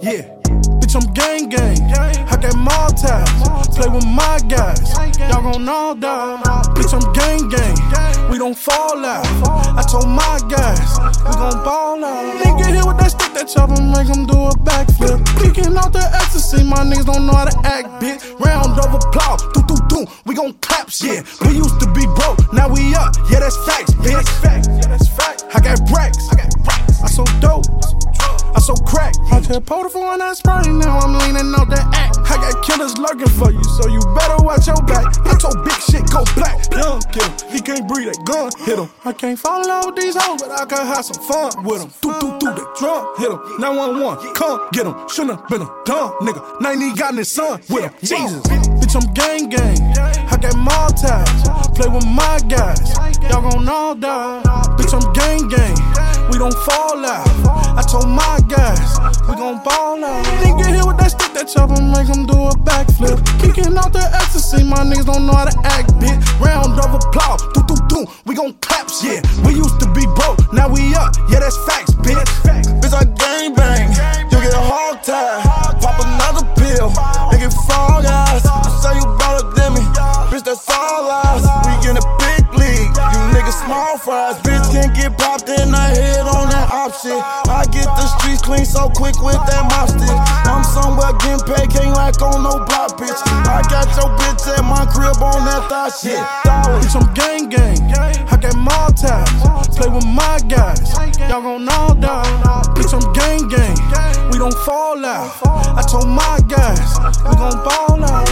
Yeah. 0.00 0.28
Bitch, 0.78 0.94
I'm 0.94 1.12
gang 1.14 1.48
gang. 1.48 1.80
I 2.28 2.36
got 2.36 2.56
Maltese. 2.56 3.76
Play 3.76 3.88
with 3.88 4.06
my 4.06 4.38
guys. 4.48 4.92
Y'all 5.18 5.42
gon' 5.42 5.68
all 5.68 5.94
die. 5.94 6.42
Bitch, 6.74 6.92
I'm 6.92 7.12
gang 7.12 7.48
gang. 7.48 8.30
We 8.30 8.38
don't 8.38 8.56
fall 8.56 9.04
out. 9.04 9.26
I 9.76 9.82
told 9.82 10.08
my 10.08 10.38
guys, 10.48 10.98
we 11.24 11.32
gon' 11.32 11.64
ball 11.64 12.04
out. 12.04 12.42
Nigga 12.42 12.66
here 12.74 12.86
with 12.86 12.98
that 12.98 13.10
stick 13.10 13.32
that 13.34 13.48
chopper, 13.48 13.80
make 13.80 14.08
him 14.08 14.26
do 14.26 14.36
a 14.36 14.52
backflip. 14.64 15.24
Kicking 15.40 15.76
out 15.76 15.92
the 15.92 16.04
ecstasy, 16.14 16.62
my 16.62 16.84
niggas 16.84 17.06
don't 17.06 17.26
know 17.26 17.34
how 17.34 17.46
to 17.46 17.58
act, 17.64 17.88
bitch. 18.02 18.20
Round 18.38 18.78
of 18.78 18.94
applause, 18.94 19.42
do 19.54 19.62
do 19.66 19.76
do. 19.88 20.06
We 20.24 20.34
gon' 20.34 20.52
clap 20.60 20.90
shit. 20.90 21.24
We 21.42 21.56
used 21.56 21.80
to 21.80 21.86
be 21.92 22.04
broke, 22.16 22.38
crack. 29.46 29.56
I 29.56 29.58
just 29.58 29.66
pulled 29.66 29.92
for 29.92 30.04
on 30.04 30.18
that 30.18 30.36
spray, 30.36 30.72
now 30.72 30.98
I'm 30.98 31.12
leaning 31.18 31.54
on 31.54 31.68
that 31.70 31.86
act. 31.94 32.18
I 32.26 32.36
got 32.36 32.64
killers 32.64 32.98
lurking 32.98 33.28
for 33.28 33.50
you, 33.50 33.62
so 33.64 33.88
you 33.88 34.00
better 34.14 34.42
watch 34.42 34.66
your 34.66 34.82
back. 34.82 35.06
I 35.26 35.38
told 35.38 35.64
big 35.64 35.78
shit 35.78 36.04
go 36.10 36.24
black. 36.34 36.58
Young 36.72 37.00
killer, 37.12 37.32
he 37.50 37.60
can't 37.60 37.86
breathe, 37.88 38.12
that 38.12 38.24
gun 38.24 38.50
hit 38.66 38.78
him. 38.78 38.90
I 39.04 39.12
can't 39.12 39.38
fall 39.38 39.62
in 39.62 39.68
love 39.68 39.86
with 39.86 39.96
these 39.96 40.16
hoes, 40.16 40.42
but 40.42 40.50
I 40.50 40.64
can 40.66 40.86
have 40.86 41.04
some 41.04 41.22
fun 41.22 41.64
with 41.64 41.80
them. 41.80 41.90
Do 42.02 42.12
do 42.20 42.38
do 42.38 42.46
the 42.54 42.66
drum 42.78 43.14
hit 43.18 43.30
him. 43.30 43.40
911, 43.60 44.34
come 44.34 44.68
get 44.72 44.86
him. 44.86 44.94
Shouldn't 45.08 45.38
have 45.38 45.48
been 45.48 45.62
a 45.62 45.70
dumb 45.84 46.12
nigga. 46.20 46.60
90 46.60 46.94
got 46.98 47.14
his 47.14 47.30
son 47.30 47.60
with 47.70 47.84
him. 47.84 47.92
Jesus, 48.02 48.42
bitch, 48.82 48.94
I'm 48.98 49.06
gang 49.14 49.48
gang. 49.48 49.78
I 50.26 50.36
got 50.36 50.56
Maltese. 50.58 51.48
Play 51.78 51.88
with 51.88 52.06
my 52.06 52.40
guys. 52.48 52.94
Y'all 53.30 53.42
gon' 53.42 53.68
all 53.68 53.94
die. 53.94 54.42
Bitch, 54.76 54.92
I'm 54.92 55.12
gang 55.12 55.48
gang. 55.48 55.76
We 56.30 56.38
don't 56.38 56.54
fall 56.54 57.04
out. 57.06 57.45
I 57.76 57.82
told 57.84 58.08
my 58.08 58.40
guys, 58.48 58.80
we 59.28 59.36
gon' 59.36 59.60
ball 59.62 60.00
out. 60.00 60.24
Nigga 60.40 60.64
here 60.72 60.86
with 60.88 60.96
that 60.96 61.12
stick 61.12 61.36
that 61.36 61.44
chopper, 61.44 61.76
make 61.76 62.08
him 62.08 62.24
do 62.24 62.48
a 62.48 62.56
backflip. 62.64 63.20
Kicking 63.36 63.76
out 63.76 63.92
the 63.92 64.00
ecstasy, 64.16 64.64
my 64.64 64.80
niggas 64.80 65.04
don't 65.04 65.28
know 65.28 65.36
how 65.36 65.44
to 65.44 65.56
act, 65.68 65.92
bitch. 66.00 66.16
Round 66.40 66.72
of 66.80 66.96
applause, 66.96 67.44
do 67.52 67.60
do 67.68 67.76
do. 67.92 68.00
We 68.24 68.34
gon' 68.34 68.56
clap 68.64 68.88
shit. 68.88 69.28
We 69.44 69.52
used 69.60 69.76
to 69.84 69.92
be 69.92 70.08
broke, 70.16 70.40
now 70.56 70.72
we 70.72 70.96
up. 70.96 71.12
Yeah, 71.28 71.44
that's 71.44 71.60
facts, 71.68 71.92
bitch. 72.00 72.24
Bitch, 72.80 72.96
I 72.96 73.04
gang 73.20 73.52
bang. 73.52 73.92
You 74.32 74.40
get 74.40 74.56
a 74.56 74.64
hog 74.64 75.04
tied. 75.04 75.44
Pop 75.84 76.00
another 76.00 76.48
pill. 76.56 76.88
Nigga, 77.28 77.52
fall 77.68 78.00
guys. 78.00 78.40
You 78.40 78.72
say 78.80 78.96
you 78.96 79.06
better 79.20 79.44
than 79.52 79.76
me. 79.76 79.84
Bitch, 80.32 80.48
that's 80.48 80.64
all 80.72 81.12
lies. 81.12 81.44
We 81.68 81.92
in 81.92 82.00
the 82.00 82.06
big 82.24 82.40
league. 82.56 82.88
You 82.96 83.20
niggas 83.36 83.60
small 83.68 84.00
fries. 84.00 84.45
Can't 84.76 84.92
get 84.92 85.16
popped 85.16 85.48
in 85.48 85.72
the 85.72 85.84
head 85.96 86.28
on 86.28 86.52
that 86.52 86.68
op 86.68 86.92
shit. 87.00 87.16
I 87.48 87.64
get 87.72 87.88
the 87.96 88.04
streets 88.20 88.44
clean 88.44 88.68
so 88.68 88.92
quick 88.92 89.16
with 89.24 89.40
that 89.48 89.64
mop 89.72 89.88
stick. 89.88 90.12
I'm 90.44 90.60
somewhere 90.60 91.16
getting 91.24 91.40
paid, 91.48 91.72
can't 91.72 91.96
lack 91.96 92.20
on 92.20 92.44
no 92.44 92.60
block, 92.60 93.00
bitch. 93.00 93.16
I 93.48 93.64
got 93.72 93.88
your 93.96 94.12
bitch 94.20 94.44
at 94.52 94.60
my 94.68 94.84
crib 94.92 95.16
on 95.24 95.48
that 95.48 95.64
thought 95.72 95.96
shit. 95.96 96.20
Bitch, 96.76 96.92
I'm 96.92 97.08
gang 97.16 97.48
gang. 97.48 97.80
I 98.28 98.36
got 98.36 98.52
Maltese. 98.52 99.80
Play 99.80 99.88
with 99.88 100.04
my 100.04 100.36
guys. 100.44 100.92
Y'all 101.24 101.40
gon' 101.40 101.64
all 101.72 101.94
die. 101.96 102.28
Bitch, 102.76 102.92
I'm 102.92 103.00
gang 103.16 103.48
gang. 103.48 103.80
We 104.28 104.36
don't 104.36 104.52
fall 104.68 105.00
out. 105.00 105.40
I 105.72 105.80
told 105.88 106.04
my 106.04 106.36
guys, 106.52 106.84
we 107.24 107.32
gon' 107.40 107.64
ball 107.64 108.04
out. 108.04 108.28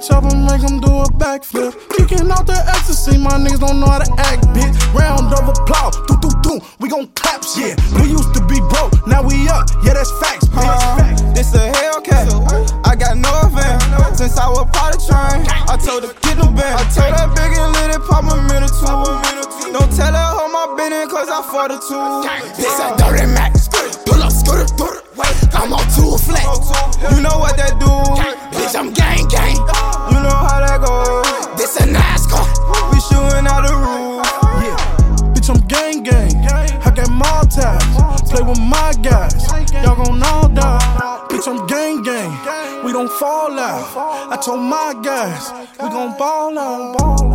Nigga 0.00 0.08
here 0.08 0.08
with 0.08 0.08
that 0.08 0.08
stick 0.08 0.08
that 0.08 0.08
chopper, 0.08 0.36
make 0.36 0.62
him 0.62 0.80
do 0.80 0.88
a 0.88 1.06
backflip. 1.18 1.76
Kicking 1.96 2.30
out 2.30 2.46
the 2.46 2.56
ecstasy, 2.68 3.18
my 3.18 3.36
niggas 3.36 3.60
don't 3.60 3.80
know 3.80 3.86
how 3.86 3.98
to 3.98 4.12
act, 4.20 4.44
bitch. 4.56 4.74
Round 4.94 5.32
of 5.32 5.48
applause, 5.48 5.96
do 6.06 6.16
do 6.20 6.30
do. 6.42 6.60
We 6.78 6.88
gon' 6.88 7.08
clap 7.14 7.44
shit. 7.44 7.78
We 7.94 8.10
used 8.10 8.32
to 8.34 8.40
be 8.46 8.60
broke, 8.72 8.94
now 9.06 9.22
we 9.22 9.48
up. 9.48 9.68
Yeah, 9.84 9.94
that's 9.94 10.10
facts, 10.20 10.48
bitch. 10.48 10.64
Uh, 10.64 11.32
this 11.32 11.54
a 11.54 11.72
Hellcat. 11.72 12.28
I 12.84 12.96
got 12.96 13.16
no 13.16 13.30
van. 13.52 13.80
Since 14.16 14.36
I 14.38 14.48
was 14.48 14.68
part 14.72 14.96
of 14.96 15.02
train, 15.04 15.44
I 15.68 15.76
told 15.76 16.04
her 16.04 16.12
get 16.22 16.36
no 16.38 16.48
band. 16.48 16.80
I 16.80 16.84
told 16.92 17.12
that 17.14 17.28
big 17.36 17.52
and 17.56 17.72
let 17.72 17.94
it 17.94 18.02
pop 18.08 18.24
a 18.24 18.36
minute 18.48 18.72
two. 18.72 19.72
Don't 19.72 19.92
tell 19.96 20.12
her 20.12 20.28
hold 20.34 20.52
my 20.52 20.74
business 20.76 21.12
cause 21.12 21.28
I 21.28 21.42
fought 21.44 21.70
the 21.70 21.78
two. 21.80 22.24
This 22.56 22.72
a 22.80 22.96
dirty 22.96 23.26
Mac. 23.32 23.52
Pull 24.04 24.22
up, 24.22 24.32
scooter, 24.32 24.66
scooter. 24.66 25.00
I'm 25.52 25.72
on 25.72 25.84
two 25.92 26.16
Play 38.40 38.48
with 38.48 38.58
my 38.58 38.92
guys. 39.02 39.48
Y'all 39.84 40.02
gon' 40.02 40.22
all 40.22 40.48
die. 40.48 41.26
Bitch, 41.28 41.46
I'm 41.46 41.66
gang 41.66 42.02
gang. 42.02 42.32
We 42.82 42.90
don't 42.90 43.10
fall 43.10 43.58
out. 43.58 44.32
I 44.32 44.36
told 44.42 44.60
my 44.60 44.94
guys, 45.04 45.52
we 45.72 45.90
gon' 45.90 46.16
ball 46.16 46.58
out. 46.58 47.29